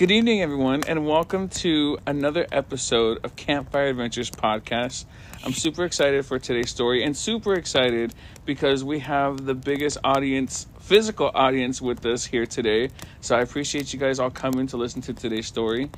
[0.00, 5.04] Good evening, everyone, and welcome to another episode of Campfire Adventures podcast.
[5.44, 8.14] I'm super excited for today's story and super excited
[8.46, 12.88] because we have the biggest audience, physical audience, with us here today.
[13.20, 15.90] So I appreciate you guys all coming to listen to today's story.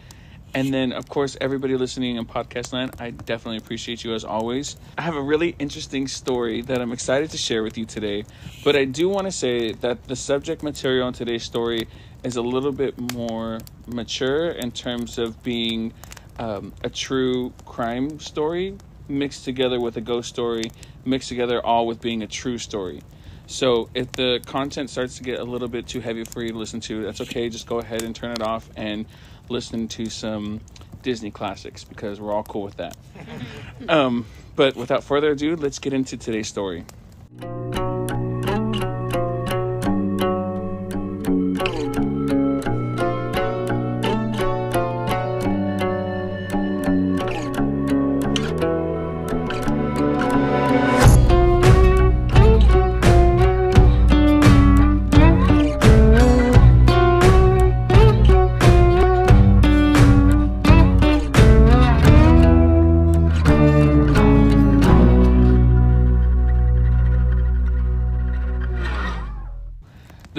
[0.54, 4.76] And then, of course, everybody listening in podcast land, I definitely appreciate you as always.
[4.98, 8.24] I have a really interesting story that I'm excited to share with you today.
[8.62, 11.88] But I do want to say that the subject material in today's story
[12.22, 15.94] is a little bit more mature in terms of being
[16.38, 18.76] um, a true crime story
[19.08, 20.70] mixed together with a ghost story,
[21.04, 23.02] mixed together all with being a true story.
[23.46, 26.58] So if the content starts to get a little bit too heavy for you to
[26.58, 27.48] listen to, that's okay.
[27.48, 29.04] Just go ahead and turn it off and
[29.48, 30.60] listen to some
[31.02, 32.96] Disney classics because we're all cool with that.
[33.88, 36.84] um, but without further ado, let's get into today's story.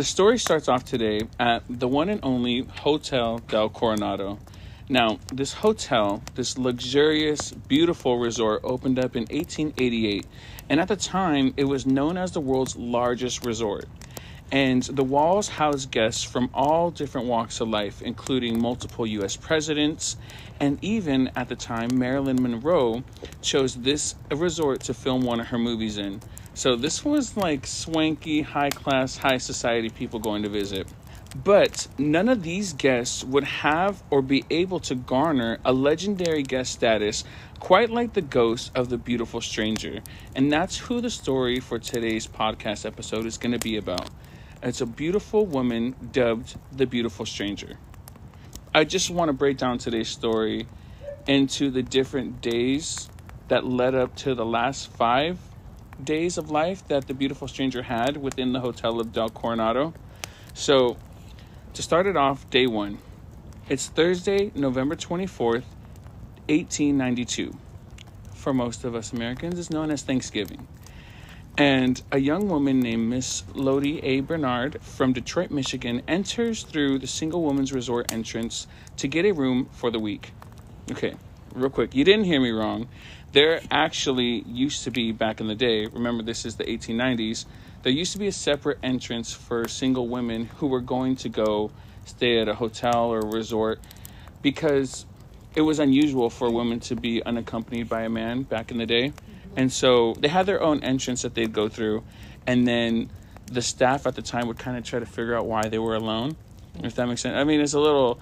[0.03, 4.37] The story starts off today at the one and only Hotel del Coronado.
[4.89, 10.25] Now, this hotel, this luxurious, beautiful resort, opened up in 1888,
[10.67, 13.85] and at the time, it was known as the world's largest resort.
[14.51, 20.17] And the walls house guests from all different walks of life, including multiple US presidents,
[20.59, 23.05] and even at the time, Marilyn Monroe
[23.41, 26.19] chose this resort to film one of her movies in.
[26.55, 30.87] So this was like swanky, high class, high society people going to visit.
[31.35, 36.71] But none of these guests would have or be able to garner a legendary guest
[36.71, 37.23] status
[37.59, 40.01] quite like the ghost of the beautiful stranger.
[40.35, 44.11] And that's who the story for today's podcast episode is going to be about.
[44.61, 47.79] It's a beautiful woman dubbed the beautiful stranger.
[48.75, 50.67] I just want to break down today's story
[51.25, 53.09] into the different days
[53.47, 55.39] that led up to the last five
[56.01, 59.93] days of life that the beautiful stranger had within the hotel of Del Coronado.
[60.53, 60.97] So,
[61.73, 62.99] to start it off, day one.
[63.69, 65.63] It's Thursday, November 24th,
[66.47, 67.57] 1892.
[68.33, 70.67] For most of us Americans, it's known as Thanksgiving.
[71.57, 74.21] And a young woman named Miss Lottie A.
[74.21, 78.67] Bernard from Detroit, Michigan enters through the single woman's resort entrance
[78.97, 80.33] to get a room for the week.
[80.91, 81.13] Okay,
[81.53, 82.89] real quick, you didn't hear me wrong.
[83.33, 87.45] There actually used to be back in the day, remember this is the 1890s,
[87.81, 91.71] there used to be a separate entrance for single women who were going to go
[92.05, 93.79] stay at a hotel or resort
[94.43, 95.07] because
[95.55, 98.85] it was unusual for a woman to be unaccompanied by a man back in the
[98.85, 99.13] day.
[99.55, 102.03] And so they had their own entrance that they'd go through,
[102.45, 103.09] and then
[103.51, 105.95] the staff at the time would kind of try to figure out why they were
[105.95, 106.35] alone,
[106.83, 107.35] if that makes sense.
[107.35, 108.19] I mean, it's a little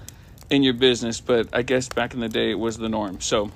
[0.50, 3.20] in your business, but I guess back in the day it was the norm.
[3.22, 3.52] So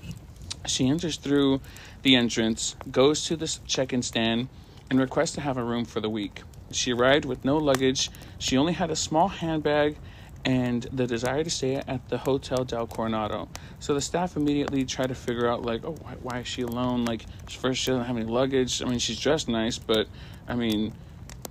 [0.69, 1.61] she enters through
[2.01, 4.49] the entrance, goes to the check in stand,
[4.89, 6.41] and requests to have a room for the week.
[6.71, 9.97] She arrived with no luggage, she only had a small handbag
[10.45, 13.49] and the desire to stay at the Hotel del Coronado.
[13.79, 17.03] So the staff immediately try to figure out, like, oh, why, why, is she alone?
[17.03, 18.81] Like, first, she doesn't have any luggage.
[18.83, 20.07] I mean, she's dressed nice, but
[20.47, 20.93] I mean,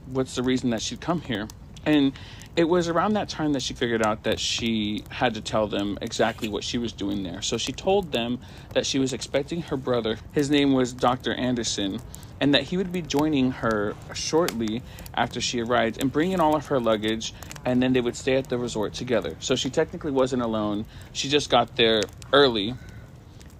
[0.06, 1.48] what's the reason that she'd come here?
[1.86, 2.12] And
[2.56, 5.98] it was around that time that she figured out that she had to tell them
[6.00, 7.42] exactly what she was doing there.
[7.42, 8.38] So she told them
[8.74, 10.18] that she was expecting her brother.
[10.32, 11.34] His name was Dr.
[11.34, 12.00] Anderson
[12.40, 14.82] and that he would be joining her shortly
[15.14, 17.32] after she arrived and bringing all of her luggage,
[17.64, 19.36] and then they would stay at the resort together.
[19.40, 20.84] So she technically wasn't alone.
[21.12, 22.02] She just got there
[22.32, 22.74] early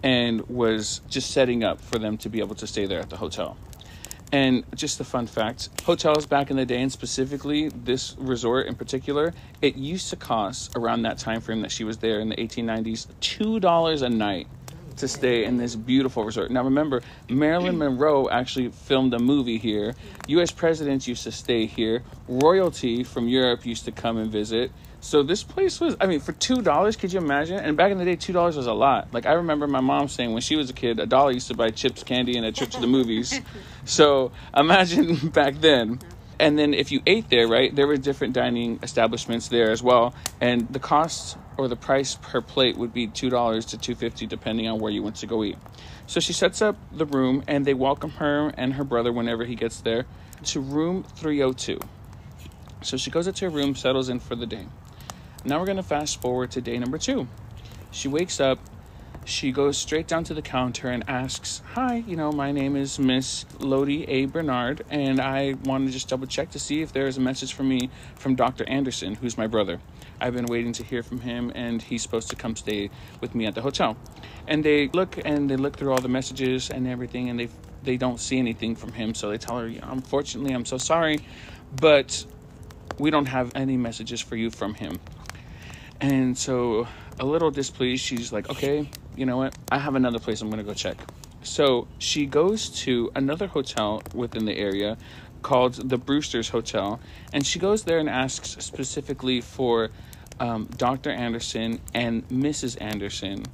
[0.02, 3.16] and was just setting up for them to be able to stay there at the
[3.16, 3.56] hotel.
[4.32, 8.74] And just a fun fact hotels back in the day, and specifically this resort in
[8.74, 12.36] particular, it used to cost around that time frame that she was there in the
[12.36, 14.48] 1890s $2 a night
[14.97, 16.50] to stay in this beautiful resort.
[16.50, 19.94] Now, remember, Marilyn Monroe actually filmed a movie here.
[20.28, 20.50] U.S.
[20.50, 22.03] presidents used to stay here.
[22.28, 24.70] Royalty from Europe used to come and visit.
[25.04, 27.59] So this place was, I mean, for two dollars, could you imagine?
[27.59, 29.12] And back in the day, two dollars was a lot.
[29.12, 31.54] Like I remember my mom saying when she was a kid, a dollar used to
[31.54, 33.39] buy chips, candy, and a trip to the movies.
[33.84, 36.01] so imagine back then.
[36.41, 40.15] And then if you ate there, right, there were different dining establishments there as well,
[40.41, 44.27] and the cost or the price per plate would be two dollars to two fifty,
[44.27, 45.59] depending on where you went to go eat.
[46.06, 49.54] So she sets up the room, and they welcome her and her brother whenever he
[49.54, 50.06] gets there
[50.45, 51.80] to room three hundred two.
[52.80, 54.65] So she goes into her room, settles in for the day.
[55.46, 57.28] Now we're going to fast forward to day number two.
[57.91, 58.58] She wakes up,
[59.26, 62.98] she goes straight down to the counter and asks, Hi, you know, my name is
[62.98, 64.24] Miss Lottie A.
[64.24, 67.52] Bernard, and I want to just double check to see if there is a message
[67.52, 68.66] for me from Dr.
[68.66, 69.80] Anderson, who's my brother.
[70.18, 72.88] I've been waiting to hear from him, and he's supposed to come stay
[73.20, 73.98] with me at the hotel.
[74.48, 77.48] And they look and they look through all the messages and everything, and they
[77.82, 79.14] they don't see anything from him.
[79.14, 81.20] So they tell her, "Unfortunately, I'm so sorry,
[81.78, 82.24] but
[82.98, 85.00] we don't have any messages for you from him."
[86.00, 86.86] And so,
[87.18, 89.56] a little displeased, she's like, "Okay, you know what?
[89.70, 90.96] I have another place I'm going to go check."
[91.42, 94.96] So she goes to another hotel within the area
[95.42, 97.00] called the Brewster's Hotel,
[97.32, 99.91] and she goes there and asks specifically for
[100.41, 101.10] um, Dr.
[101.10, 102.80] Anderson and Mrs.
[102.80, 103.44] Anderson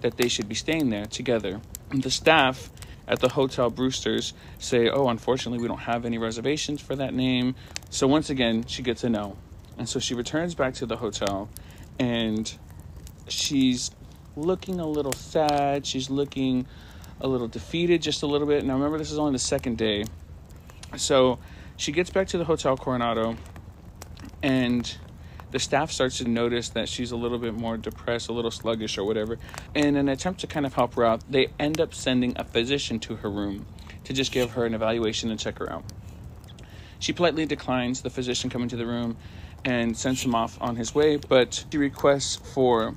[0.00, 1.60] that they should be staying there together.
[1.90, 2.70] The staff
[3.06, 7.54] at the Hotel Brewster's say, Oh, unfortunately, we don't have any reservations for that name.
[7.90, 9.36] So once again, she gets a no.
[9.76, 11.48] And so she returns back to the hotel
[11.98, 12.52] and
[13.28, 13.90] she's
[14.36, 15.86] looking a little sad.
[15.86, 16.66] She's looking
[17.20, 18.64] a little defeated, just a little bit.
[18.64, 20.04] Now, remember, this is only the second day.
[20.96, 21.38] So
[21.76, 23.36] she gets back to the Hotel Coronado
[24.42, 24.96] and
[25.50, 28.98] the staff starts to notice that she's a little bit more depressed, a little sluggish,
[28.98, 29.38] or whatever.
[29.74, 32.98] In an attempt to kind of help her out, they end up sending a physician
[33.00, 33.66] to her room
[34.02, 35.84] to just give her an evaluation and check her out.
[36.98, 39.16] She politely declines the physician coming to the room
[39.64, 42.94] and sends him off on his way, but she requests for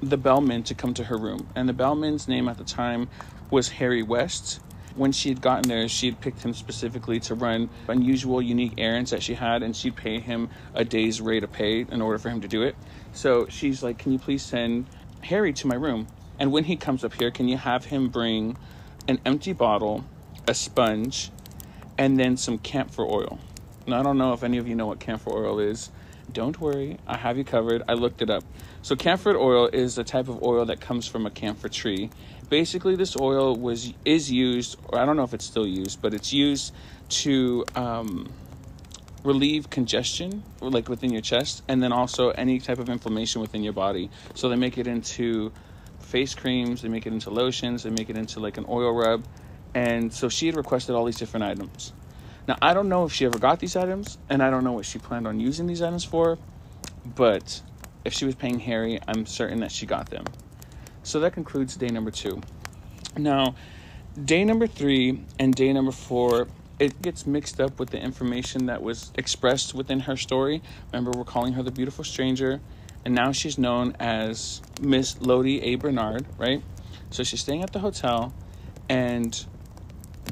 [0.00, 1.48] the bellman to come to her room.
[1.54, 3.08] And the bellman's name at the time
[3.50, 4.60] was Harry West
[4.98, 9.12] when she had gotten there, she had picked him specifically to run unusual, unique errands
[9.12, 12.30] that she had, and she'd pay him a day's rate of pay in order for
[12.30, 12.74] him to do it.
[13.12, 14.86] So she's like, Can you please send
[15.22, 16.08] Harry to my room?
[16.38, 18.56] And when he comes up here, can you have him bring
[19.06, 20.04] an empty bottle,
[20.46, 21.30] a sponge,
[21.96, 23.38] and then some camphor oil?
[23.88, 25.90] Now, I don't know if any of you know what camphor oil is.
[26.30, 27.82] Don't worry, I have you covered.
[27.88, 28.44] I looked it up.
[28.82, 32.10] So, camphor oil is a type of oil that comes from a camphor tree
[32.48, 36.14] basically this oil was is used or i don't know if it's still used but
[36.14, 36.74] it's used
[37.08, 38.30] to um,
[39.24, 43.72] relieve congestion like within your chest and then also any type of inflammation within your
[43.72, 45.52] body so they make it into
[46.00, 49.24] face creams they make it into lotions they make it into like an oil rub
[49.74, 51.92] and so she had requested all these different items
[52.48, 54.84] now i don't know if she ever got these items and i don't know what
[54.84, 56.38] she planned on using these items for
[57.04, 57.62] but
[58.04, 60.24] if she was paying harry i'm certain that she got them
[61.08, 62.42] so that concludes day number two.
[63.16, 63.54] Now,
[64.22, 66.48] day number three and day number four,
[66.78, 70.62] it gets mixed up with the information that was expressed within her story.
[70.92, 72.60] Remember, we're calling her the beautiful stranger,
[73.06, 75.76] and now she's known as Miss Lottie A.
[75.76, 76.62] Bernard, right?
[77.08, 78.34] So she's staying at the hotel,
[78.86, 79.46] and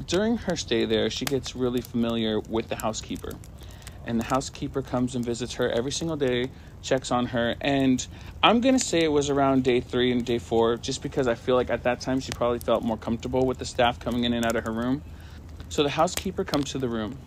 [0.05, 3.31] during her stay there, she gets really familiar with the housekeeper.
[4.05, 6.49] And the housekeeper comes and visits her every single day
[6.81, 7.55] checks on her.
[7.59, 8.05] And
[8.41, 11.35] I'm going to say it was around day three and day four, just because I
[11.35, 14.33] feel like at that time she probably felt more comfortable with the staff coming in
[14.33, 15.03] and out of her room.
[15.69, 17.17] So the housekeeper comes to the room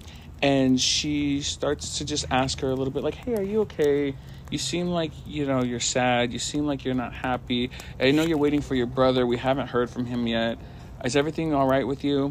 [0.43, 4.15] and she starts to just ask her a little bit like, hey, are you okay?
[4.51, 6.33] You seem like, you know, you're sad.
[6.33, 7.71] You seem like you're not happy.
[8.01, 9.27] I know you're waiting for your brother.
[9.27, 10.59] We haven't heard from him yet.
[11.05, 12.31] Is everything all right with you?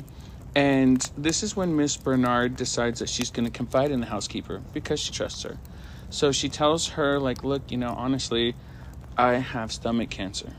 [0.56, 4.62] And this is when Miss Bernard decides that she's going to confide in the housekeeper
[4.74, 5.58] because she trusts her.
[6.10, 8.56] So she tells her, like, look, you know, honestly,
[9.18, 10.54] I have stomach cancer.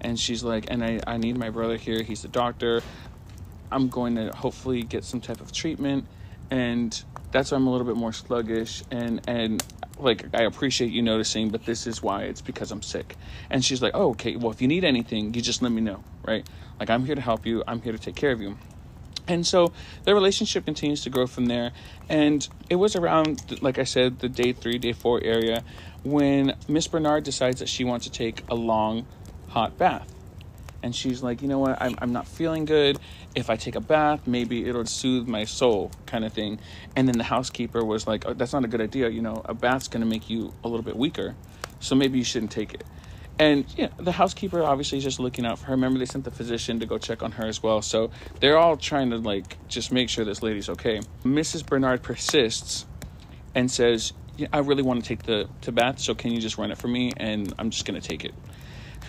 [0.00, 2.02] And she's like, and I, I need my brother here.
[2.02, 2.82] He's the doctor.
[3.70, 6.06] I'm going to hopefully get some type of treatment.
[6.50, 8.84] And that's why I'm a little bit more sluggish.
[8.90, 9.64] And, and
[9.98, 13.16] like, I appreciate you noticing, but this is why it's because I'm sick.
[13.50, 16.04] And she's like, oh, okay, well, if you need anything, you just let me know,
[16.24, 16.46] right?
[16.78, 17.64] Like, I'm here to help you.
[17.66, 18.56] I'm here to take care of you.
[19.28, 19.72] And so
[20.04, 21.72] their relationship continues to grow from there.
[22.08, 25.62] And it was around, like I said, the day three, day four area
[26.02, 29.06] when Miss Bernard decides that she wants to take a long,
[29.48, 30.12] hot bath.
[30.82, 32.98] And she's like, you know what, I'm, I'm not feeling good.
[33.36, 36.58] If I take a bath, maybe it'll soothe my soul, kind of thing.
[36.96, 39.08] And then the housekeeper was like, oh, that's not a good idea.
[39.08, 41.36] You know, a bath's going to make you a little bit weaker.
[41.78, 42.82] So maybe you shouldn't take it.
[43.38, 45.72] And yeah, the housekeeper obviously is just looking out for her.
[45.72, 47.82] Remember, they sent the physician to go check on her as well.
[47.82, 48.10] So
[48.40, 51.00] they're all trying to like just make sure this lady's okay.
[51.24, 51.66] Mrs.
[51.66, 52.86] Bernard persists
[53.54, 55.98] and says, yeah, "I really want to take the to bath.
[55.98, 57.12] So can you just run it for me?
[57.16, 58.34] And I'm just gonna take it."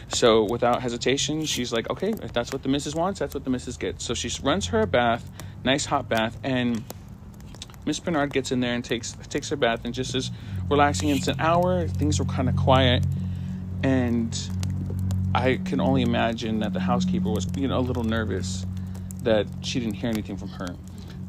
[0.09, 3.49] So without hesitation, she's like, "Okay, if that's what the missus wants, that's what the
[3.49, 5.29] missus gets." So she runs her a bath,
[5.63, 6.83] nice hot bath, and
[7.85, 10.31] Miss Bernard gets in there and takes takes her bath and just is
[10.69, 11.09] relaxing.
[11.09, 11.87] It's an hour.
[11.87, 13.05] Things were kind of quiet
[13.83, 14.49] and
[15.35, 18.65] I can only imagine that the housekeeper was, you know, a little nervous
[19.23, 20.75] that she didn't hear anything from her.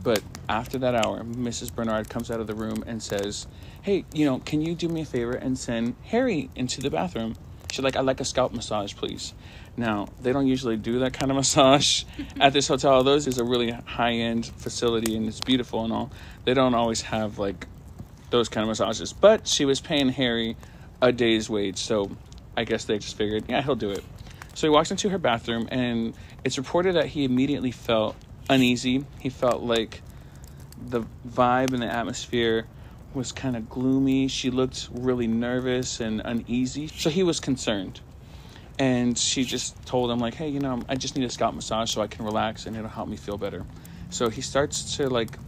[0.03, 1.75] But after that hour, Mrs.
[1.75, 3.47] Bernard comes out of the room and says,
[3.83, 7.37] Hey, you know, can you do me a favor and send Harry into the bathroom?
[7.71, 9.33] She's like, I'd like a scalp massage, please.
[9.77, 12.05] Now, they don't usually do that kind of massage
[12.39, 13.03] at this hotel.
[13.03, 16.11] This is a really high end facility and it's beautiful and all,
[16.45, 17.67] they don't always have like
[18.31, 19.13] those kind of massages.
[19.13, 20.57] But she was paying Harry
[21.01, 22.11] a day's wage, so
[22.57, 24.05] I guess they just figured, yeah, he'll do it.
[24.55, 28.17] So he walks into her bathroom, and it's reported that he immediately felt
[28.49, 29.05] uneasy.
[29.19, 30.03] He felt like
[30.89, 32.67] the vibe and the atmosphere
[33.15, 34.29] was kind of gloomy.
[34.29, 36.89] She looked really nervous and uneasy.
[36.89, 38.01] So he was concerned.
[38.79, 41.93] And she just told him, like, hey, you know, I just need a scalp massage
[41.93, 43.65] so I can relax and it'll help me feel better.
[44.11, 45.39] So he starts to, like,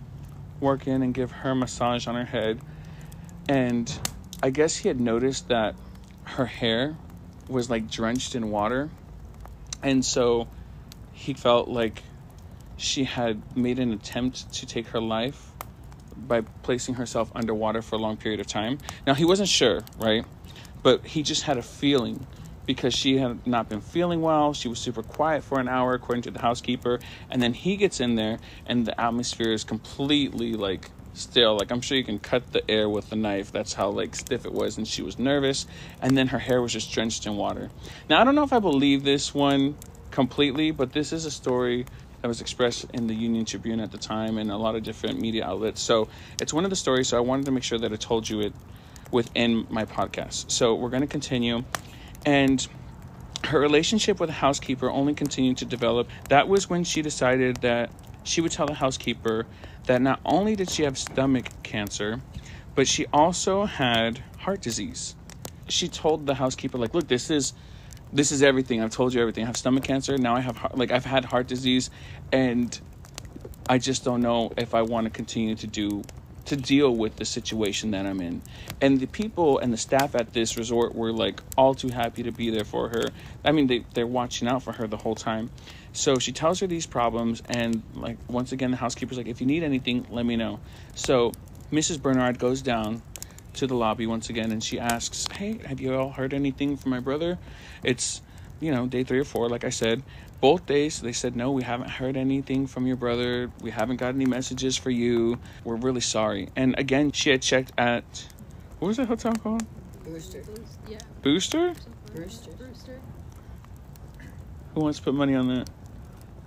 [0.60, 2.60] work in and give her massage on her head.
[3.48, 3.92] And
[4.42, 5.74] I guess he had noticed that
[6.26, 6.96] her hair
[7.48, 8.90] was, like, drenched in water.
[9.82, 10.48] And so
[11.12, 12.02] he felt like
[12.76, 15.52] she had made an attempt to take her life
[16.16, 18.78] by placing herself underwater for a long period of time.
[19.06, 20.24] Now, he wasn't sure, right?
[20.82, 22.26] But he just had a feeling
[22.66, 24.52] because she had not been feeling well.
[24.52, 26.98] She was super quiet for an hour, according to the housekeeper.
[27.30, 31.56] And then he gets in there, and the atmosphere is completely like still.
[31.56, 33.52] Like, I'm sure you can cut the air with a knife.
[33.52, 34.76] That's how like stiff it was.
[34.78, 35.66] And she was nervous.
[36.00, 37.70] And then her hair was just drenched in water.
[38.08, 39.76] Now, I don't know if I believe this one
[40.10, 41.86] completely, but this is a story
[42.22, 45.20] that was expressed in the Union Tribune at the time and a lot of different
[45.20, 45.80] media outlets.
[45.80, 46.08] So
[46.40, 47.08] it's one of the stories.
[47.08, 48.52] So I wanted to make sure that I told you it
[49.10, 50.50] within my podcast.
[50.50, 51.64] So we're going to continue.
[52.24, 52.66] And
[53.44, 56.08] her relationship with the housekeeper only continued to develop.
[56.28, 57.90] That was when she decided that
[58.26, 59.46] she would tell the housekeeper
[59.86, 62.20] that not only did she have stomach cancer,
[62.74, 65.14] but she also had heart disease.
[65.68, 67.54] She told the housekeeper, like, look, this is
[68.12, 68.82] this is everything.
[68.82, 69.44] I've told you everything.
[69.44, 70.16] I have stomach cancer.
[70.16, 71.90] Now I have heart, like I've had heart disease,
[72.32, 72.78] and
[73.68, 76.02] I just don't know if I want to continue to do
[76.46, 78.42] to deal with the situation that I'm in.
[78.80, 82.32] And the people and the staff at this resort were like all too happy to
[82.32, 83.04] be there for her.
[83.44, 85.50] I mean, they they're watching out for her the whole time.
[85.92, 89.46] So she tells her these problems, and like once again, the housekeeper's like, if you
[89.46, 90.60] need anything, let me know.
[90.94, 91.32] So
[91.72, 92.00] Mrs.
[92.00, 93.02] Bernard goes down
[93.54, 96.90] to the lobby once again and she asks, Hey, have you all heard anything from
[96.90, 97.38] my brother?
[97.82, 98.20] It's,
[98.60, 100.02] you know, day three or four, like I said.
[100.40, 103.50] Both days they said, No, we haven't heard anything from your brother.
[103.62, 105.38] We haven't got any messages for you.
[105.64, 106.50] We're really sorry.
[106.56, 108.26] And again, she had checked at,
[108.78, 109.64] what was that hotel called?
[110.04, 110.42] Booster.
[110.88, 110.98] Yeah.
[111.22, 111.74] Booster?
[112.14, 112.50] Brewster.
[112.52, 113.00] Brewster.
[114.74, 115.70] Who wants to put money on that?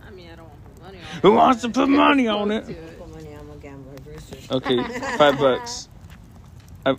[0.05, 1.21] I mean, I don't want to put money on it.
[1.21, 2.71] Who wants to put money on Close it?
[2.71, 2.99] it.
[2.99, 3.95] Put money, I'm a gambler.
[4.03, 4.37] Brewster.
[4.51, 4.83] Okay,
[5.17, 5.89] five bucks.
[6.85, 6.95] I,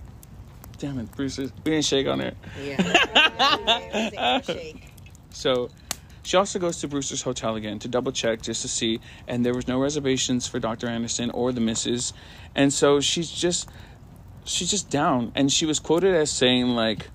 [0.79, 1.39] damn it, Bruce.
[1.39, 2.37] We didn't shake on it.
[2.63, 4.41] Yeah.
[4.45, 4.93] Shake.
[5.31, 5.71] So
[6.31, 9.53] she also goes to Brewster's Hotel again to double check just to see, and there
[9.53, 10.87] was no reservations for Dr.
[10.87, 12.13] Anderson or the missus.
[12.55, 13.69] And so she's just
[14.45, 15.33] she's just down.
[15.35, 17.09] And she was quoted as saying like,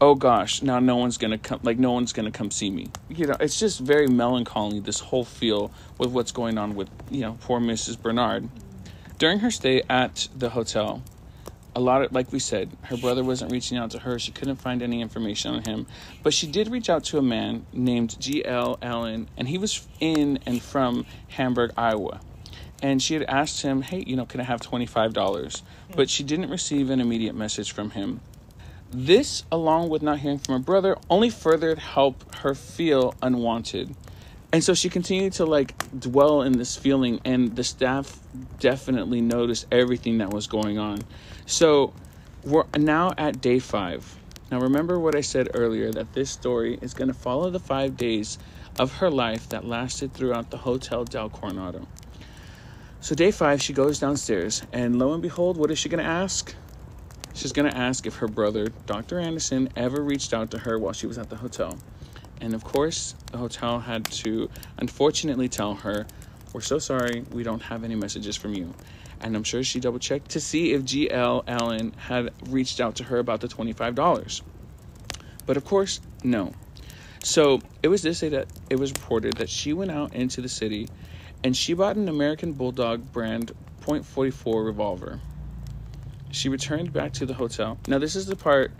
[0.00, 2.90] Oh gosh, now no one's gonna come like no one's gonna come see me.
[3.08, 7.20] You know, it's just very melancholy, this whole feel with what's going on with, you
[7.20, 8.02] know, poor Mrs.
[8.02, 8.48] Bernard.
[9.18, 11.04] During her stay at the hotel,
[11.74, 14.18] a lot of like we said her brother wasn't reaching out to her.
[14.18, 15.86] She couldn't find any information on him.
[16.22, 20.38] But she did reach out to a man named gl allen and he was in
[20.46, 22.20] and from hamburg iowa.
[22.82, 25.62] And she had asked him hey you know can i have $25
[25.94, 28.20] but she didn't receive an immediate message from him.
[28.90, 33.94] This along with not hearing from her brother only further helped her feel unwanted.
[34.52, 38.18] And so she continued to like dwell in this feeling and the staff
[38.58, 41.04] definitely noticed everything that was going on
[41.50, 41.92] so
[42.44, 44.16] we're now at day five.
[44.52, 47.96] Now remember what i said earlier that this story is going to follow the five
[47.96, 48.38] days
[48.78, 51.88] of her life that lasted throughout the hotel del coronado.
[53.00, 56.08] So day five she goes downstairs and lo and behold what is she going to
[56.08, 56.54] ask?
[57.34, 60.92] She's going to ask if her brother dr anderson ever reached out to her while
[60.92, 61.76] she was at the hotel.
[62.40, 66.06] And of course, the hotel had to unfortunately tell her,
[66.52, 68.72] We're so sorry, we don't have any messages from you.
[69.20, 73.04] And I'm sure she double checked to see if GL Allen had reached out to
[73.04, 74.42] her about the $25.
[75.46, 76.52] But of course, no.
[77.22, 80.48] So it was this day that it was reported that she went out into the
[80.48, 80.88] city
[81.44, 85.20] and she bought an American Bulldog brand .44 revolver.
[86.30, 87.78] She returned back to the hotel.
[87.88, 88.72] Now, this is the part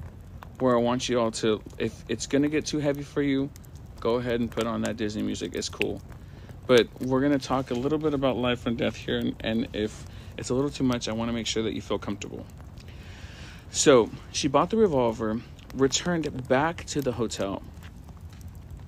[0.59, 3.51] where I want you all to, if it's going to get too heavy for you,
[3.99, 5.55] go ahead and put on that Disney music.
[5.55, 6.01] It's cool.
[6.67, 9.19] But we're going to talk a little bit about life and death here.
[9.19, 10.05] And, and if
[10.37, 12.45] it's a little too much, I want to make sure that you feel comfortable.
[13.71, 15.41] So she bought the revolver,
[15.75, 17.63] returned back to the hotel.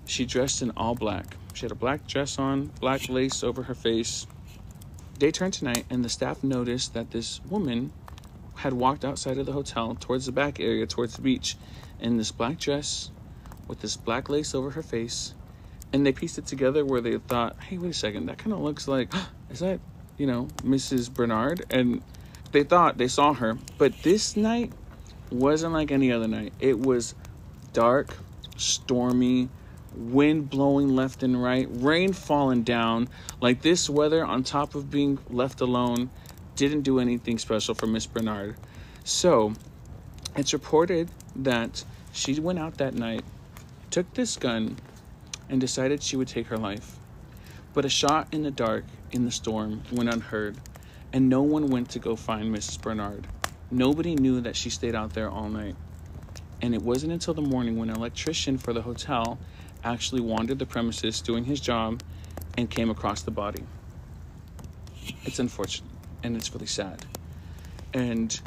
[0.06, 1.36] She dressed in all black.
[1.54, 4.26] She had a black dress on, black lace over her face,
[5.18, 7.92] day turned to night, and the staff noticed that this woman
[8.56, 11.56] had walked outside of the hotel towards the back area, towards the beach,
[12.00, 13.10] in this black dress
[13.68, 15.34] with this black lace over her face.
[15.92, 18.60] And they pieced it together where they thought, hey, wait a second, that kind of
[18.60, 19.12] looks like,
[19.50, 19.80] is that,
[20.18, 21.12] you know, Mrs.
[21.12, 21.64] Bernard?
[21.70, 22.02] And
[22.52, 23.58] they thought they saw her.
[23.78, 24.72] But this night
[25.30, 26.52] wasn't like any other night.
[26.60, 27.14] It was
[27.72, 28.16] dark,
[28.56, 29.48] stormy,
[29.94, 33.08] wind blowing left and right, rain falling down.
[33.40, 36.10] Like this weather, on top of being left alone,
[36.56, 38.56] didn't do anything special for Miss Bernard.
[39.04, 39.54] So
[40.36, 43.24] it's reported that she went out that night,
[43.90, 44.76] took this gun,
[45.48, 46.98] and decided she would take her life.
[47.74, 50.56] But a shot in the dark in the storm went unheard,
[51.12, 52.80] and no one went to go find Mrs.
[52.80, 53.26] Bernard.
[53.70, 55.76] Nobody knew that she stayed out there all night.
[56.60, 59.38] And it wasn't until the morning when an electrician for the hotel
[59.84, 62.02] actually wandered the premises doing his job
[62.56, 63.64] and came across the body.
[65.24, 65.90] It's unfortunate
[66.22, 67.04] and it's really sad.
[67.92, 68.40] And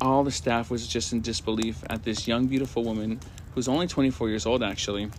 [0.00, 3.20] all the staff was just in disbelief at this young, beautiful woman
[3.54, 5.10] who's only 24 years old, actually,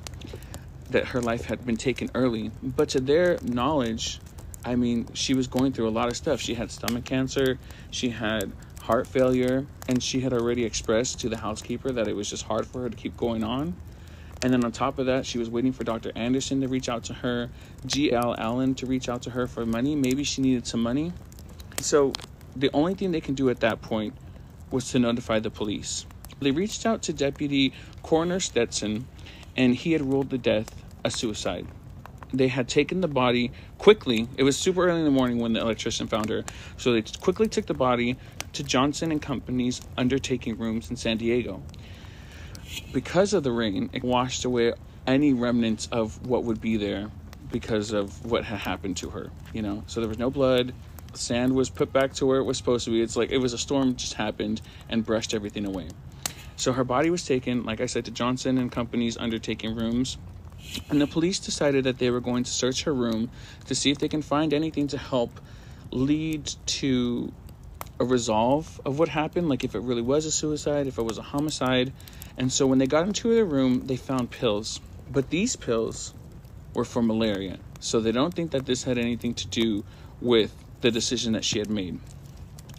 [0.92, 2.52] that her life had been taken early.
[2.62, 4.20] But to their knowledge,
[4.64, 6.40] I mean, she was going through a lot of stuff.
[6.40, 7.58] She had stomach cancer,
[7.90, 12.30] she had heart failure, and she had already expressed to the housekeeper that it was
[12.30, 13.76] just hard for her to keep going on.
[14.44, 16.12] And then on top of that, she was waiting for Dr.
[16.16, 17.50] Anderson to reach out to her,
[17.86, 19.96] GL Allen to reach out to her for money.
[19.96, 21.14] Maybe she needed some money.
[21.80, 22.14] So
[22.56, 24.16] the only thing they can do at that point
[24.72, 26.06] was to notify the police.
[26.40, 27.72] They reached out to Deputy
[28.02, 29.08] Coroner Stetson,
[29.56, 31.68] and he had ruled the death a suicide.
[32.34, 34.28] They had taken the body quickly.
[34.38, 36.46] It was super early in the morning when the electrician found her.
[36.78, 38.18] So they quickly took the body
[38.54, 41.62] to Johnson and Company's undertaking rooms in San Diego.
[42.94, 44.74] Because of the rain, it washed away
[45.06, 47.12] any remnants of what would be there
[47.52, 49.84] because of what had happened to her, you know.
[49.88, 50.74] So there was no blood,
[51.14, 53.02] sand was put back to where it was supposed to be.
[53.02, 55.90] It's like it was a storm just happened and brushed everything away.
[56.56, 60.18] So her body was taken, like I said, to Johnson and Company's undertaking rooms.
[60.90, 63.30] And the police decided that they were going to search her room
[63.66, 65.40] to see if they can find anything to help
[65.92, 67.32] lead to
[68.00, 71.18] a resolve of what happened, like if it really was a suicide, if it was
[71.18, 71.94] a homicide.
[72.38, 74.80] And so when they got into the room, they found pills.
[75.12, 76.14] But these pills
[76.74, 77.60] were for malaria.
[77.80, 79.84] So they don't think that this had anything to do
[80.20, 82.00] with the decision that she had made.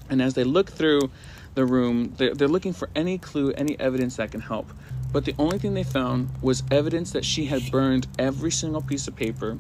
[0.09, 1.11] And as they look through
[1.55, 4.73] the room, they're, they're looking for any clue, any evidence that can help.
[5.13, 9.07] But the only thing they found was evidence that she had burned every single piece
[9.07, 9.59] of paper,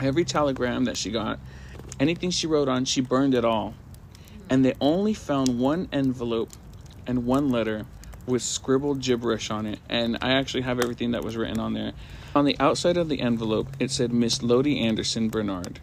[0.00, 1.40] every telegram that she got,
[1.98, 3.74] anything she wrote on, she burned it all.
[4.48, 6.50] And they only found one envelope
[7.06, 7.86] and one letter
[8.26, 9.80] with scribbled gibberish on it.
[9.88, 11.92] And I actually have everything that was written on there.
[12.34, 15.80] On the outside of the envelope, it said Miss Lottie Anderson Bernard.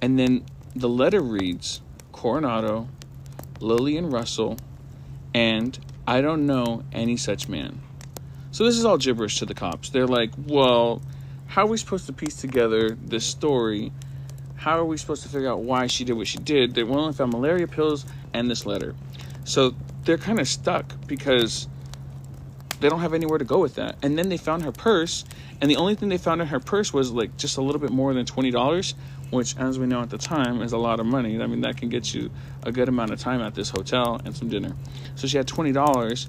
[0.00, 2.88] And then the letter reads Coronado,
[3.60, 4.56] Lillian Russell,
[5.32, 7.80] and I don't know any such man.
[8.52, 9.88] So this is all gibberish to the cops.
[9.88, 11.02] They're like, well,
[11.46, 13.92] how are we supposed to piece together this story?
[14.56, 16.74] How are we supposed to figure out why she did what she did?
[16.74, 18.94] They only found malaria pills and this letter.
[19.44, 21.66] So they're kind of stuck because
[22.80, 23.96] they don't have anywhere to go with that.
[24.02, 25.24] And then they found her purse,
[25.60, 27.90] and the only thing they found in her purse was like just a little bit
[27.90, 28.94] more than twenty dollars,
[29.30, 31.40] which, as we know at the time, is a lot of money.
[31.40, 32.30] I mean, that can get you
[32.64, 34.74] a good amount of time at this hotel and some dinner.
[35.14, 36.28] So she had twenty dollars,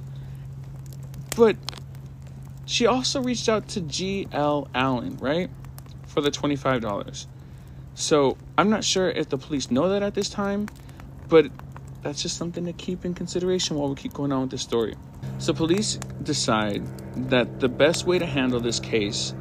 [1.36, 1.58] but
[2.66, 4.68] she also reached out to G.L.
[4.74, 5.50] Allen, right,
[6.08, 7.28] for the twenty-five dollars.
[7.96, 10.68] So I'm not sure if the police know that at this time,
[11.30, 11.48] but
[12.02, 14.96] that's just something to keep in consideration while we keep going on with this story.
[15.38, 16.84] So police decide
[17.30, 19.34] that the best way to handle this case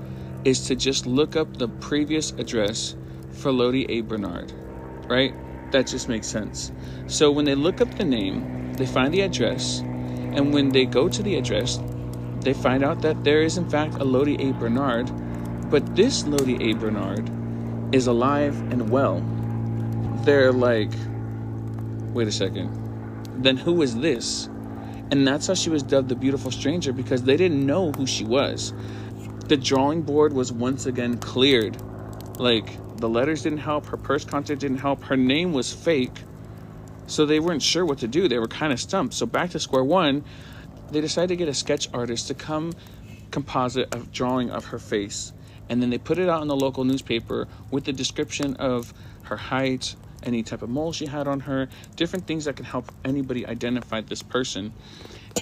[0.44, 2.96] is to just look up the previous address
[3.30, 4.00] for Lottie A.
[4.02, 4.52] Bernard,
[5.08, 5.34] right?
[5.72, 6.72] That just makes sense.
[7.06, 11.08] So when they look up the name, they find the address, and when they go
[11.08, 11.78] to the address,
[12.42, 14.52] they find out that there is in fact a Lottie A.
[14.52, 15.10] Bernard,
[15.70, 16.74] but this Lottie A.
[16.74, 17.30] Bernard
[17.94, 19.20] is alive and well.
[20.24, 20.90] They're like,
[22.12, 22.78] wait a second.
[23.42, 24.48] Then who is this?
[25.10, 28.24] And that's how she was dubbed the beautiful stranger because they didn't know who she
[28.24, 28.72] was.
[29.48, 31.76] The drawing board was once again cleared.
[32.38, 36.22] Like the letters didn't help, her purse contact didn't help, her name was fake.
[37.06, 38.28] So they weren't sure what to do.
[38.28, 39.12] They were kind of stumped.
[39.14, 40.24] So back to square one,
[40.92, 42.72] they decided to get a sketch artist to come
[43.30, 45.32] composite a drawing of her face.
[45.68, 48.92] And then they put it out in the local newspaper with the description of
[49.24, 52.92] her height, any type of mole she had on her, different things that can help
[53.04, 54.72] anybody identify this person.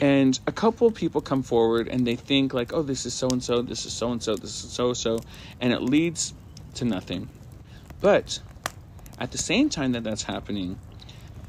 [0.00, 3.28] And a couple of people come forward and they think like, oh, this is so
[3.28, 5.18] and so, this is so and so, this is so so,
[5.60, 6.32] and it leads
[6.74, 7.28] to nothing.
[8.00, 8.40] But
[9.20, 10.78] At the same time that that's happening,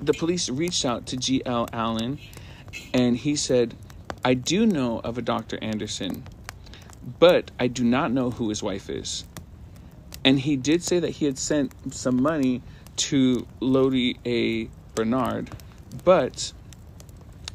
[0.02, 1.70] the police reached out to G.L.
[1.72, 2.20] Allen
[2.94, 3.76] and he said,
[4.24, 5.58] I do know of a Dr.
[5.64, 6.24] Anderson,
[7.20, 9.24] but I do not know who his wife is.
[10.24, 12.62] And he did say that he had sent some money
[12.98, 14.70] to Lottie A.
[14.94, 15.50] Bernard,
[16.04, 16.54] but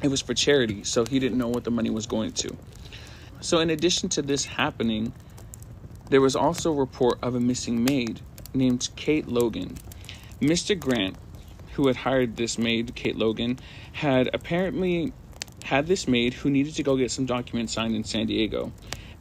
[0.01, 2.57] it was for charity, so he didn't know what the money was going to.
[3.39, 5.13] So, in addition to this happening,
[6.09, 8.19] there was also a report of a missing maid
[8.53, 9.77] named Kate Logan.
[10.41, 10.77] Mr.
[10.77, 11.15] Grant,
[11.73, 13.59] who had hired this maid, Kate Logan,
[13.93, 15.13] had apparently
[15.67, 18.71] had this maid who needed to go get some documents signed in San Diego.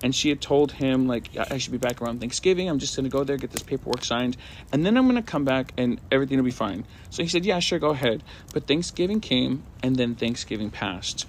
[0.05, 2.69] And she had told him, like, I should be back around Thanksgiving.
[2.69, 4.37] I'm just going to go there, get this paperwork signed,
[4.71, 6.85] and then I'm going to come back and everything will be fine.
[7.11, 8.23] So he said, Yeah, sure, go ahead.
[8.53, 11.27] But Thanksgiving came, and then Thanksgiving passed.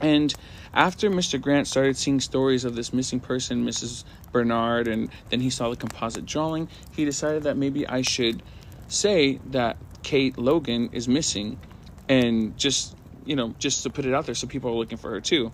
[0.00, 0.34] And
[0.72, 1.40] after Mr.
[1.40, 4.02] Grant started seeing stories of this missing person, Mrs.
[4.32, 8.42] Bernard, and then he saw the composite drawing, he decided that maybe I should
[8.88, 11.60] say that Kate Logan is missing
[12.08, 15.10] and just, you know, just to put it out there so people are looking for
[15.10, 15.52] her too.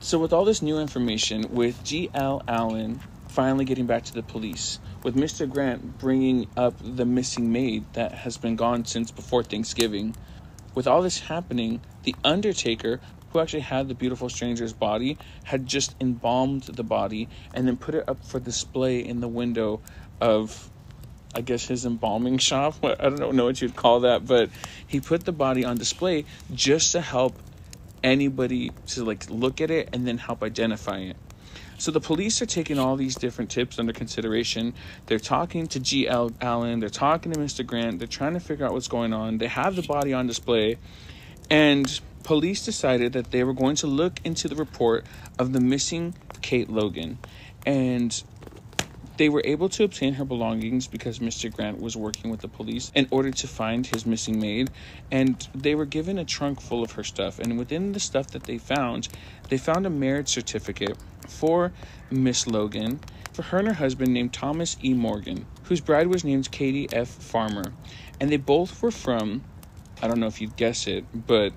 [0.00, 2.42] So, with all this new information, with G.L.
[2.48, 5.48] Allen finally getting back to the police, with Mr.
[5.48, 10.14] Grant bringing up the missing maid that has been gone since before Thanksgiving,
[10.74, 13.00] with all this happening, the Undertaker,
[13.32, 17.94] who actually had the beautiful stranger's body, had just embalmed the body and then put
[17.94, 19.80] it up for display in the window
[20.20, 20.70] of,
[21.34, 22.76] I guess, his embalming shop.
[22.84, 24.50] I don't know what you'd call that, but
[24.86, 27.38] he put the body on display just to help
[28.02, 31.16] anybody to like look at it and then help identify it.
[31.78, 34.74] So the police are taking all these different tips under consideration.
[35.06, 36.30] They're talking to G.L.
[36.40, 37.66] Allen, they're talking to Mr.
[37.66, 39.38] Grant, they're trying to figure out what's going on.
[39.38, 40.78] They have the body on display,
[41.50, 45.04] and police decided that they were going to look into the report
[45.40, 47.18] of the missing Kate Logan.
[47.66, 48.22] And
[49.16, 51.52] they were able to obtain her belongings because Mr.
[51.52, 54.70] Grant was working with the police in order to find his missing maid.
[55.10, 57.38] And they were given a trunk full of her stuff.
[57.38, 59.08] And within the stuff that they found,
[59.48, 60.96] they found a marriage certificate
[61.28, 61.72] for
[62.10, 63.00] Miss Logan
[63.32, 64.92] for her and her husband named Thomas E.
[64.92, 67.08] Morgan, whose bride was named Katie F.
[67.08, 67.72] Farmer.
[68.20, 69.42] And they both were from,
[70.02, 71.52] I don't know if you'd guess it, but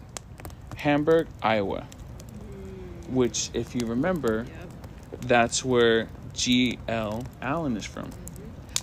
[0.78, 1.86] Hamburg, Iowa.
[3.10, 4.70] Which, if you remember, Yep.
[5.28, 7.24] that's where G.L.
[7.42, 8.10] Allen is from.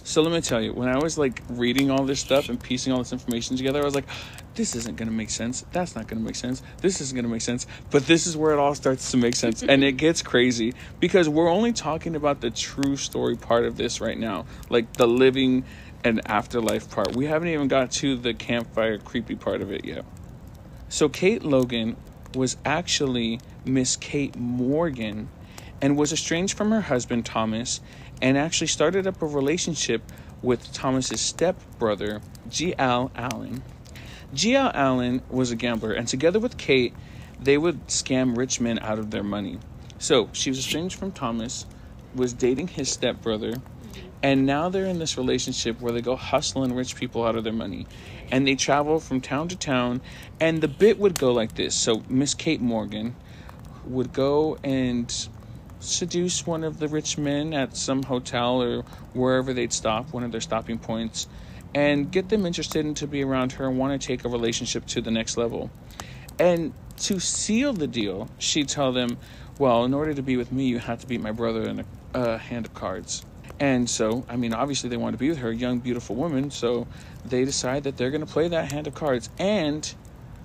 [0.04, 2.92] So let me tell you, when I was like reading all this stuff and piecing
[2.92, 4.08] all this information together, I was like,
[4.54, 5.64] this isn't going to make sense.
[5.72, 6.60] That's not going to make sense.
[6.80, 7.66] This isn't going to make sense.
[7.90, 9.62] But this is where it all starts to make sense.
[9.62, 14.00] and it gets crazy because we're only talking about the true story part of this
[14.00, 15.64] right now, like the living
[16.04, 17.14] and afterlife part.
[17.14, 20.04] We haven't even got to the campfire creepy part of it yet.
[20.88, 21.96] So Kate Logan
[22.34, 25.28] was actually Miss Kate Morgan
[25.82, 27.80] and was estranged from her husband Thomas
[28.22, 30.00] and actually started up a relationship
[30.40, 33.10] with Thomas's stepbrother, G.L.
[33.14, 33.62] Allen.
[34.32, 34.70] G.L.
[34.72, 36.94] Allen was a gambler and together with Kate,
[37.40, 39.58] they would scam rich men out of their money.
[39.98, 41.66] So, she was estranged from Thomas,
[42.14, 43.54] was dating his stepbrother,
[44.22, 47.52] and now they're in this relationship where they go hustling rich people out of their
[47.52, 47.86] money.
[48.30, 50.00] And they travel from town to town.
[50.40, 51.74] And the bit would go like this.
[51.74, 53.16] So Miss Kate Morgan
[53.84, 55.12] would go and
[55.82, 60.32] seduce one of the rich men at some hotel or wherever they'd stop, one of
[60.32, 61.26] their stopping points,
[61.74, 64.86] and get them interested in to be around her and want to take a relationship
[64.86, 65.70] to the next level.
[66.38, 69.18] And to seal the deal, she'd tell them,
[69.58, 71.84] well, in order to be with me, you have to beat my brother in a,
[72.14, 73.24] a hand of cards.
[73.60, 76.50] And so, I mean, obviously they want to be with her, young, beautiful woman.
[76.50, 76.86] So
[77.24, 79.30] they decide that they're going to play that hand of cards.
[79.38, 79.92] And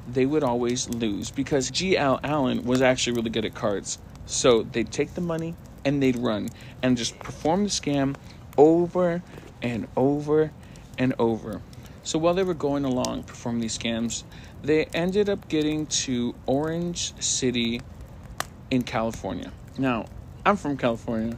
[0.08, 2.20] they would always lose because G.L.
[2.24, 3.98] Allen was actually really good at cards.
[4.28, 6.50] So they'd take the money and they'd run
[6.84, 8.16] and just perform the scam
[8.58, 9.24] over
[9.62, 10.52] and over
[10.98, 11.62] and over.
[12.04, 14.24] So while they were going along performing these scams,
[14.62, 17.82] they ended up getting to Orange City
[18.70, 19.52] in California.
[19.78, 20.06] Now,
[20.46, 21.38] I'm from California.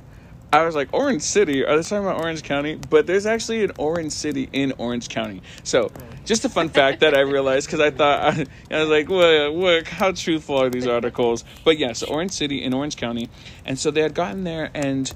[0.52, 1.64] I was like, Orange City?
[1.64, 2.76] Are they talking about Orange County?
[2.90, 5.44] But there's actually an Orange City in Orange County.
[5.64, 5.92] So,
[6.26, 9.54] just a fun fact that I realized because I thought, I, I was like, what,
[9.54, 11.44] what, how truthful are these articles?
[11.64, 13.30] But yes, Orange City in Orange County.
[13.64, 15.12] And so they had gotten there, and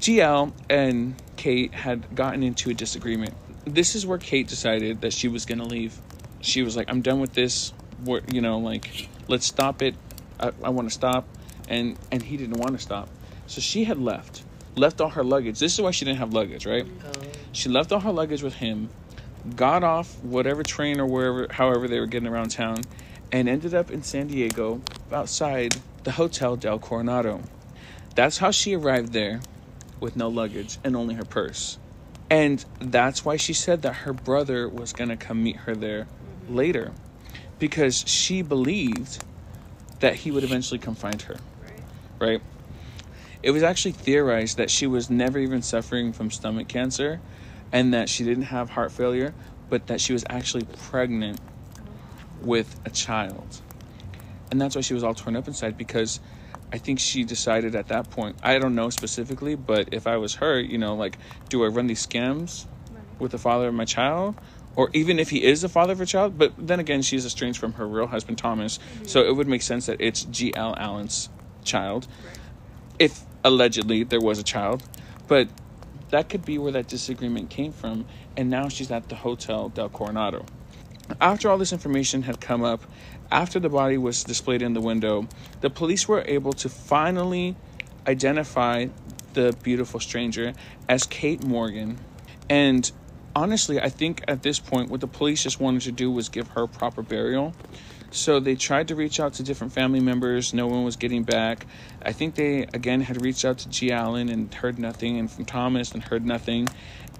[0.00, 3.34] GL and Kate had gotten into a disagreement.
[3.64, 5.96] This is where Kate decided that she was going to leave.
[6.40, 7.72] She was like, I'm done with this.
[8.04, 9.94] We're, you know, like, let's stop it.
[10.40, 11.28] I, I want to stop.
[11.68, 13.08] And, and he didn't want to stop.
[13.46, 14.42] So she had left
[14.76, 15.58] left all her luggage.
[15.58, 16.86] This is why she didn't have luggage, right?
[17.04, 17.12] Oh.
[17.52, 18.88] She left all her luggage with him,
[19.56, 22.82] got off whatever train or wherever, however they were getting around town,
[23.30, 24.80] and ended up in San Diego
[25.12, 27.40] outside the Hotel Del Coronado.
[28.14, 29.40] That's how she arrived there
[30.00, 31.78] with no luggage and only her purse.
[32.28, 36.04] And that's why she said that her brother was going to come meet her there
[36.04, 36.56] mm-hmm.
[36.56, 36.92] later
[37.58, 39.22] because she believed
[40.00, 41.80] that he would eventually come find her, Right.
[42.18, 42.42] right?
[43.42, 47.20] It was actually theorized that she was never even suffering from stomach cancer
[47.72, 49.34] and that she didn't have heart failure,
[49.68, 51.40] but that she was actually pregnant
[52.40, 53.60] with a child.
[54.50, 56.20] And that's why she was all torn up inside because
[56.72, 60.36] I think she decided at that point, I don't know specifically, but if I was
[60.36, 62.66] her, you know, like, do I run these scams
[63.18, 64.36] with the father of my child?
[64.76, 67.58] Or even if he is the father of her child, but then again, she's estranged
[67.58, 68.78] from her real husband, Thomas.
[69.04, 70.74] So it would make sense that it's G.L.
[70.78, 71.28] Allen's
[71.64, 72.06] child
[72.98, 74.82] if allegedly there was a child.
[75.28, 75.48] But
[76.10, 78.06] that could be where that disagreement came from.
[78.36, 80.44] And now she's at the Hotel Del Coronado.
[81.20, 82.82] After all this information had come up,
[83.30, 85.26] after the body was displayed in the window,
[85.60, 87.56] the police were able to finally
[88.06, 88.86] identify
[89.32, 90.52] the beautiful stranger
[90.88, 91.98] as Kate Morgan.
[92.48, 92.90] And
[93.34, 96.48] honestly, I think at this point, what the police just wanted to do was give
[96.48, 97.54] her proper burial.
[98.12, 100.52] So they tried to reach out to different family members.
[100.52, 101.66] No one was getting back.
[102.02, 103.90] I think they again had reached out to G.
[103.90, 106.68] Allen and heard nothing, and from Thomas and heard nothing.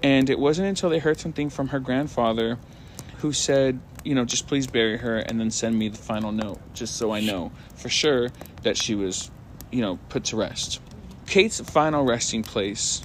[0.03, 2.59] And it wasn't until they heard something from her grandfather,
[3.17, 6.59] who said, you know, just please bury her and then send me the final note,
[6.73, 8.29] just so I know for sure
[8.61, 9.31] that she was,
[9.71, 10.79] you know, put to rest.
[11.25, 13.01] Kate's final resting place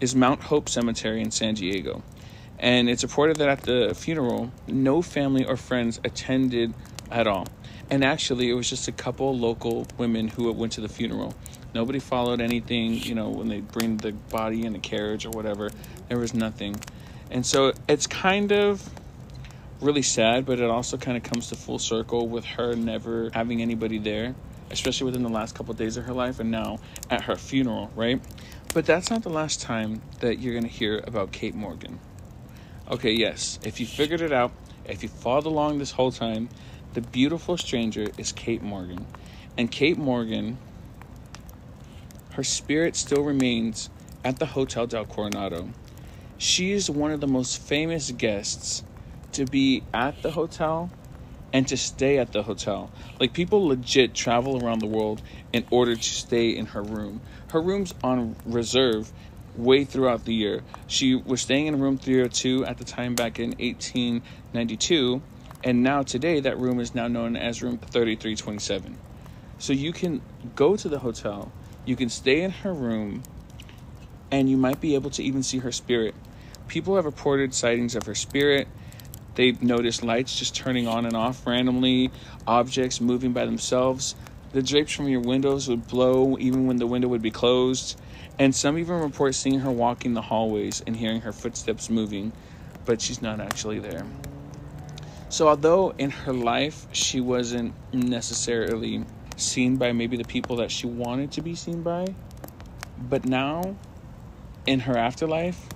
[0.00, 2.02] is Mount Hope Cemetery in San Diego.
[2.58, 6.74] And it's reported that at the funeral, no family or friends attended
[7.10, 7.46] at all.
[7.90, 11.34] And actually, it was just a couple local women who went to the funeral.
[11.74, 15.70] Nobody followed anything, you know, when they bring the body in a carriage or whatever.
[16.08, 16.76] There was nothing.
[17.30, 18.88] And so it's kind of
[19.80, 23.62] really sad, but it also kind of comes to full circle with her never having
[23.62, 24.34] anybody there,
[24.70, 27.90] especially within the last couple of days of her life and now at her funeral,
[27.94, 28.20] right?
[28.74, 31.98] But that's not the last time that you're going to hear about Kate Morgan.
[32.90, 34.52] Okay, yes, if you figured it out,
[34.84, 36.48] if you followed along this whole time,
[36.94, 39.06] the beautiful stranger is Kate Morgan.
[39.56, 40.58] And Kate Morgan,
[42.32, 43.90] her spirit still remains
[44.24, 45.68] at the Hotel del Coronado.
[46.38, 48.82] She is one of the most famous guests
[49.32, 50.90] to be at the hotel
[51.52, 52.90] and to stay at the hotel.
[53.18, 55.22] Like people legit travel around the world
[55.52, 57.20] in order to stay in her room.
[57.48, 59.12] Her room's on reserve
[59.56, 60.62] way throughout the year.
[60.86, 65.22] She was staying in room 302 at the time back in 1892,
[65.62, 68.98] and now today that room is now known as room 3327.
[69.58, 70.22] So you can
[70.54, 71.52] go to the hotel,
[71.84, 73.22] you can stay in her room,
[74.30, 76.14] and you might be able to even see her spirit.
[76.68, 78.68] People have reported sightings of her spirit.
[79.34, 82.10] They've noticed lights just turning on and off randomly,
[82.46, 84.14] objects moving by themselves.
[84.52, 88.00] The drapes from your windows would blow even when the window would be closed.
[88.38, 92.32] And some even report seeing her walking the hallways and hearing her footsteps moving,
[92.86, 94.06] but she's not actually there.
[95.30, 99.04] So, although in her life she wasn't necessarily
[99.36, 102.14] seen by maybe the people that she wanted to be seen by,
[103.08, 103.76] but now
[104.66, 105.68] in her afterlife,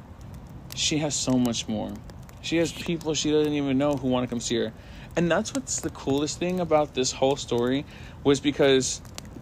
[0.75, 1.93] she has so much more.
[2.43, 4.73] She has people she doesn't even know who want to come see her.
[5.15, 7.87] And that's what's the coolest thing about this whole story
[8.25, 9.01] was because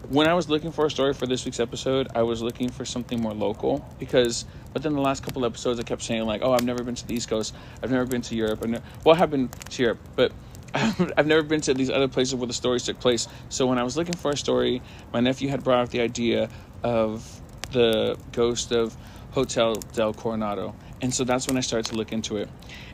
[0.09, 2.85] when I was looking for a story for this week's episode, I was looking for
[2.85, 6.63] something more local because within the last couple episodes, I kept saying like, "Oh, I've
[6.63, 7.55] never been to the East Coast.
[7.81, 8.65] I've never been to Europe.
[8.65, 10.31] Ne- well, I have been to Europe, but
[10.73, 13.83] I've never been to these other places where the stories took place." So when I
[13.83, 14.81] was looking for a story,
[15.11, 16.49] my nephew had brought up the idea
[16.83, 18.95] of the ghost of
[19.33, 22.49] Hotel del Coronado, and so that's when I started to look into it.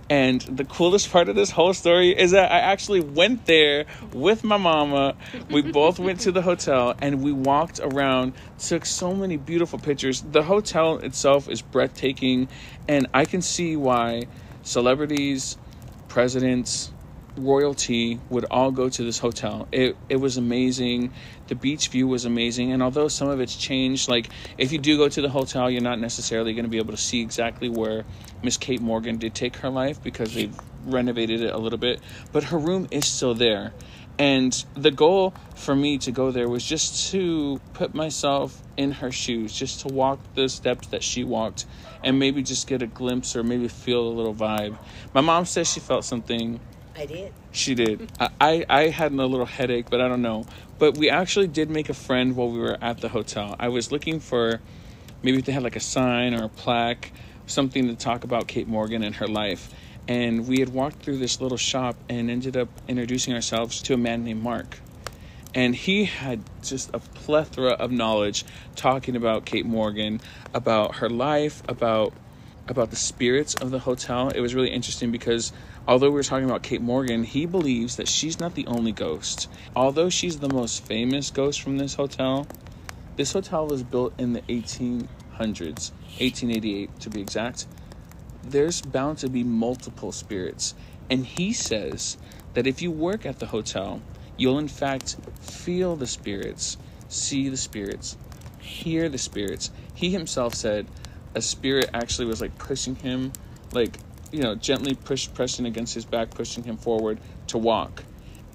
[0.09, 4.43] And the coolest part of this whole story is that I actually went there with
[4.43, 5.15] my mama.
[5.51, 10.21] We both went to the hotel and we walked around, took so many beautiful pictures.
[10.21, 12.49] The hotel itself is breathtaking,
[12.87, 14.23] and I can see why
[14.63, 15.57] celebrities,
[16.07, 16.91] presidents,
[17.39, 19.67] royalty would all go to this hotel.
[19.71, 21.13] It it was amazing.
[21.47, 24.97] The beach view was amazing, and although some of it's changed, like if you do
[24.97, 28.05] go to the hotel, you're not necessarily going to be able to see exactly where
[28.43, 32.45] Miss Kate Morgan did take her life because they've renovated it a little bit, but
[32.45, 33.73] her room is still there.
[34.17, 39.13] And the goal for me to go there was just to put myself in her
[39.13, 41.65] shoes, just to walk the steps that she walked,
[42.03, 44.77] and maybe just get a glimpse or maybe feel a little vibe.
[45.13, 46.59] My mom says she felt something
[46.99, 47.33] I did.
[47.51, 48.11] she did.
[48.19, 50.45] I, I, I had a little headache, but I don't know.
[50.79, 53.55] But we actually did make a friend while we were at the hotel.
[53.57, 54.59] I was looking for
[55.23, 57.13] maybe if they had like a sign or a plaque,
[57.45, 59.73] something to talk about Kate Morgan and her life.
[60.09, 63.97] And we had walked through this little shop and ended up introducing ourselves to a
[63.97, 64.79] man named Mark.
[65.55, 68.43] And he had just a plethora of knowledge
[68.75, 70.19] talking about Kate Morgan,
[70.53, 72.13] about her life, about
[72.67, 75.51] about the spirits of the hotel, it was really interesting because
[75.89, 79.49] although we were talking about Kate Morgan, he believes that she's not the only ghost.
[79.75, 82.45] Although she's the most famous ghost from this hotel,
[83.15, 85.07] this hotel was built in the 1800s,
[85.39, 87.65] 1888 to be exact.
[88.43, 90.75] There's bound to be multiple spirits.
[91.09, 92.17] And he says
[92.53, 93.99] that if you work at the hotel,
[94.37, 98.15] you'll in fact feel the spirits, see the spirits,
[98.59, 99.71] hear the spirits.
[99.95, 100.85] He himself said
[101.33, 103.33] a spirit actually was like pushing him,
[103.71, 103.97] like,
[104.31, 108.03] you know, gently push, pressing against his back, pushing him forward to walk.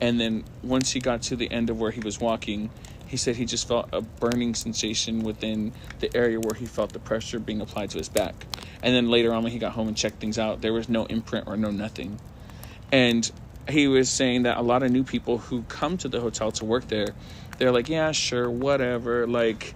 [0.01, 2.71] And then once he got to the end of where he was walking,
[3.07, 6.99] he said he just felt a burning sensation within the area where he felt the
[6.99, 8.35] pressure being applied to his back.
[8.83, 11.07] And then later on, when he got home and checked things out, there was no
[11.07, 12.19] imprint or no nothing.
[12.91, 13.31] And
[13.69, 16.65] he was saying that a lot of new people who come to the hotel to
[16.65, 17.09] work there,
[17.59, 19.27] they're like, yeah, sure, whatever.
[19.27, 19.75] Like,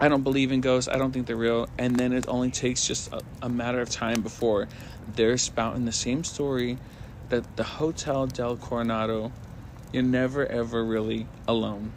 [0.00, 0.88] I don't believe in ghosts.
[0.88, 1.68] I don't think they're real.
[1.78, 4.66] And then it only takes just a, a matter of time before
[5.14, 6.78] they're spouting the same story
[7.28, 9.30] that the Hotel del Coronado,
[9.92, 11.92] you're never ever really alone.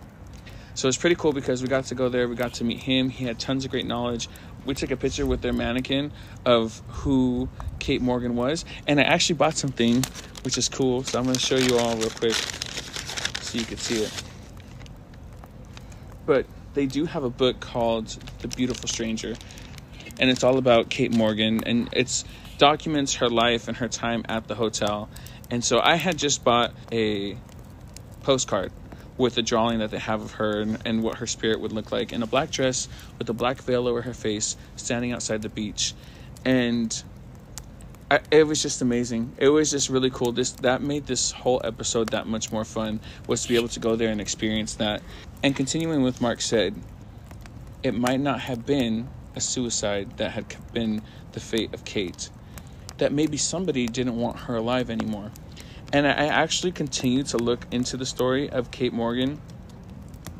[0.75, 2.27] So it's pretty cool because we got to go there.
[2.27, 3.09] We got to meet him.
[3.09, 4.27] He had tons of great knowledge.
[4.65, 6.11] We took a picture with their mannequin
[6.45, 7.47] of who
[7.79, 8.65] Kate Morgan was.
[8.85, 10.03] And I actually bought something,
[10.43, 11.03] which is cool.
[11.03, 14.23] So I'm going to show you all real quick so you can see it.
[16.25, 18.07] But they do have a book called
[18.39, 19.35] The Beautiful Stranger.
[20.19, 21.63] And it's all about Kate Morgan.
[21.65, 22.25] And it's
[22.57, 25.09] documents her life and her time at the hotel.
[25.49, 27.37] And so I had just bought a
[28.23, 28.71] postcard
[29.17, 31.91] with a drawing that they have of her and, and, what her spirit would look
[31.91, 32.87] like in a black dress
[33.19, 35.93] with a black veil over her face, standing outside the beach,
[36.45, 37.03] and
[38.09, 39.33] I, it was just amazing.
[39.37, 40.31] It was just really cool.
[40.31, 43.79] This that made this whole episode that much more fun was to be able to
[43.79, 45.01] go there and experience that.
[45.43, 46.81] And continuing with Mark said,
[47.83, 51.03] it might not have been a suicide that had been
[51.33, 52.29] the fate of Kate.
[52.97, 55.31] That maybe somebody didn't want her alive anymore
[55.93, 59.39] and I actually continue to look into the story of Kate Morgan.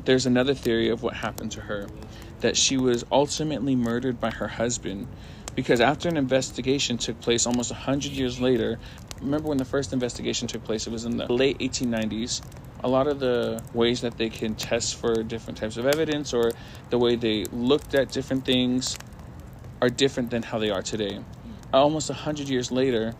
[0.04, 1.86] There's another theory of what happened to her
[2.40, 5.06] that she was ultimately murdered by her husband
[5.54, 8.80] because after an investigation took place almost 100 years later,
[9.20, 12.42] remember when the first investigation took place, it was in the late 1890s.
[12.84, 16.52] A lot of the ways that they can test for different types of evidence or
[16.90, 18.98] the way they looked at different things
[19.80, 21.14] are different than how they are today.
[21.18, 21.24] Mm.
[21.72, 23.14] Almost 100 years later,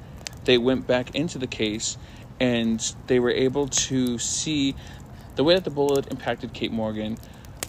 [0.45, 1.97] they went back into the case
[2.39, 4.75] and they were able to see
[5.37, 7.17] the way that the bullet impacted Kate Morgan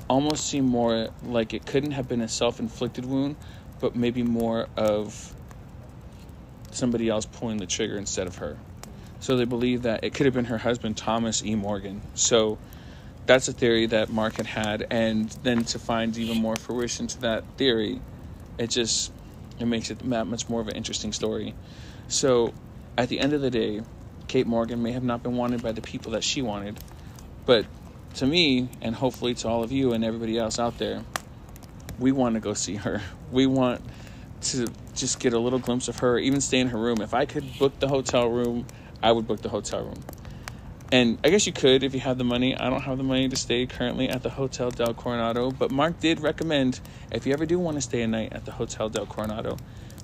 [0.10, 3.38] almost seemed more like it couldn't have been a self-inflicted wound,
[3.80, 5.34] but maybe more of
[6.72, 8.58] somebody else pulling the trigger instead of her.
[9.20, 11.56] So they believe that it could have been her husband, Thomas E.
[11.56, 12.02] Morgan.
[12.14, 12.58] So
[13.26, 17.22] that's a theory that Mark had had, and then to find even more fruition to
[17.22, 18.00] that theory,
[18.58, 19.12] it just
[19.60, 21.56] it makes it that much more of an interesting story.
[22.08, 22.54] So
[22.98, 23.82] at the end of the day,
[24.28, 26.78] Kate Morgan may have not been wanted by the people that she wanted,
[27.46, 27.66] but
[28.16, 31.04] to me, and hopefully to all of you and everybody else out there,
[32.00, 33.02] we want to go see her.
[33.32, 33.82] We want
[34.42, 37.02] to just get a little glimpse of her, even stay in her room.
[37.02, 38.66] If I could book the hotel room,
[39.06, 40.04] I would book the hotel room.
[40.92, 42.56] And I guess you could if you have the money.
[42.56, 46.00] I don't have the money to stay currently at the Hotel del Coronado, but Mark
[46.00, 46.80] did recommend
[47.12, 49.58] if you ever do want to stay a night at the Hotel del Coronado,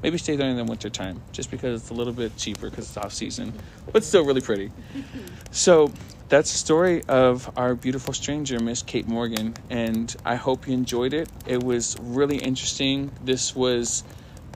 [0.03, 2.87] Maybe stay there in the winter time, just because it's a little bit cheaper because
[2.87, 3.53] it's off season,
[3.91, 4.71] but still really pretty.
[5.53, 5.91] So
[6.29, 11.13] that's the story of our beautiful stranger, Miss Kate Morgan, and I hope you enjoyed
[11.13, 11.27] it.
[11.45, 13.11] It was really interesting.
[13.21, 14.05] This was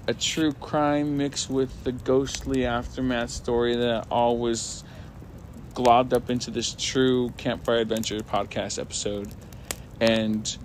[0.08, 4.84] a true crime mixed with the ghostly aftermath story that all was
[5.74, 9.30] globbed up into this true campfire adventure podcast episode.
[10.00, 10.58] And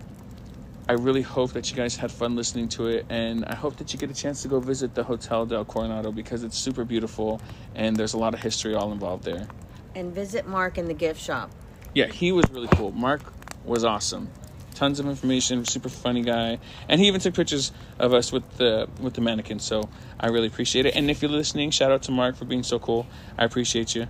[0.89, 3.93] I really hope that you guys had fun listening to it, and I hope that
[3.93, 7.41] you get a chance to go visit the Hotel del Coronado because it's super beautiful
[7.75, 9.47] and there's a lot of history all involved there.
[9.95, 11.51] And visit Mark in the gift shop.
[11.95, 12.93] Yeah, he was really cool.
[12.93, 13.21] Mark
[13.65, 14.29] was awesome.
[14.81, 18.89] Tons of information, super funny guy, and he even took pictures of us with the
[18.99, 19.59] with the mannequin.
[19.59, 20.97] So I really appreciate it.
[20.97, 23.07] And if you're listening, shout out to Mark for being so cool.
[23.37, 24.07] I appreciate you.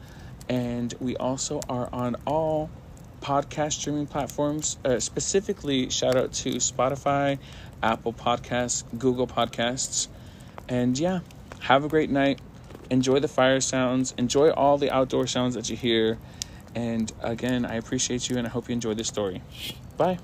[0.49, 2.69] And we also are on all
[3.25, 4.77] podcast streaming platforms.
[4.85, 7.39] Uh, specifically, shout out to Spotify,
[7.81, 10.07] Apple Podcasts, Google Podcasts.
[10.69, 11.21] And yeah,
[11.61, 12.39] have a great night.
[12.91, 14.13] Enjoy the fire sounds.
[14.19, 16.19] Enjoy all the outdoor sounds that you hear.
[16.75, 19.41] And again, I appreciate you and I hope you enjoy this story.
[19.97, 20.19] Bye.